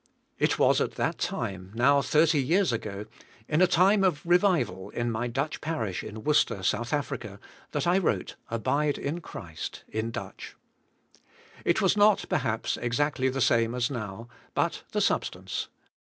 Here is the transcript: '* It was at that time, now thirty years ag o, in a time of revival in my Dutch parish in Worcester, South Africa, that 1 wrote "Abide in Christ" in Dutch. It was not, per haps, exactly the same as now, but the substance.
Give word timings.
'* 0.23 0.39
It 0.45 0.57
was 0.57 0.81
at 0.81 0.93
that 0.93 1.19
time, 1.19 1.71
now 1.75 2.01
thirty 2.01 2.41
years 2.41 2.73
ag 2.73 2.87
o, 2.87 3.05
in 3.47 3.61
a 3.61 3.67
time 3.67 4.03
of 4.03 4.25
revival 4.25 4.89
in 4.89 5.11
my 5.11 5.27
Dutch 5.27 5.61
parish 5.61 6.03
in 6.03 6.23
Worcester, 6.23 6.63
South 6.63 6.91
Africa, 6.91 7.39
that 7.71 7.85
1 7.85 8.01
wrote 8.01 8.35
"Abide 8.49 8.97
in 8.97 9.21
Christ" 9.21 9.83
in 9.87 10.09
Dutch. 10.09 10.55
It 11.63 11.81
was 11.83 11.95
not, 11.95 12.25
per 12.29 12.37
haps, 12.37 12.77
exactly 12.77 13.29
the 13.29 13.41
same 13.41 13.75
as 13.75 13.91
now, 13.91 14.27
but 14.55 14.81
the 14.91 15.01
substance. 15.01 15.67